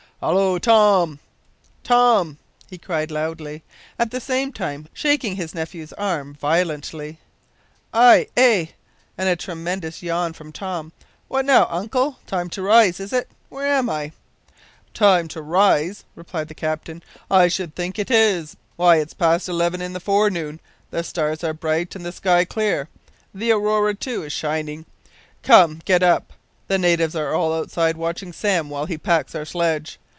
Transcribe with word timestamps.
"Hallo! 0.23 0.59
Tom! 0.59 1.17
Tom!" 1.83 2.37
cried 2.83 3.09
he 3.09 3.13
loudly, 3.15 3.63
at 3.97 4.11
the 4.11 4.21
same 4.21 4.53
time 4.53 4.87
shaking 4.93 5.35
his 5.35 5.55
nephew's 5.55 5.93
arm 5.93 6.35
violently. 6.35 7.17
"Aye, 7.91 8.27
eh!" 8.37 8.67
and 9.17 9.27
a 9.27 9.35
tremendous 9.35 10.03
yawn 10.03 10.31
from 10.33 10.51
Tom. 10.51 10.91
"What 11.27 11.43
now, 11.45 11.65
uncle? 11.71 12.19
Time 12.27 12.51
to 12.51 12.61
rise, 12.61 12.99
is 12.99 13.11
it? 13.13 13.31
Where 13.49 13.65
am 13.65 13.89
I?" 13.89 14.11
"Time 14.93 15.27
to 15.29 15.41
rise!" 15.41 16.03
replied 16.13 16.49
the 16.49 16.53
captain, 16.53 17.01
laughing. 17.27 17.45
"I 17.45 17.47
should 17.47 17.73
think 17.75 17.97
it 17.97 18.11
is. 18.11 18.55
Why, 18.75 18.97
it's 18.97 19.15
past 19.15 19.49
eleven 19.49 19.81
in 19.81 19.93
the 19.93 19.99
forenoon. 19.99 20.59
The 20.91 21.03
stars 21.03 21.43
are 21.43 21.51
bright 21.55 21.95
and 21.95 22.05
the 22.05 22.11
sky 22.11 22.45
clear. 22.45 22.89
The 23.33 23.51
aurora, 23.53 23.95
too, 23.95 24.21
is 24.21 24.31
shining. 24.33 24.85
Come, 25.41 25.81
get 25.83 26.03
up! 26.03 26.31
The 26.67 26.77
natives 26.77 27.15
are 27.15 27.33
all 27.33 27.55
outside 27.55 27.97
watching 27.97 28.31
Sam 28.33 28.69
while 28.69 28.85
he 28.85 28.99
packs 28.99 29.33
our 29.33 29.45
sledge. 29.45 29.97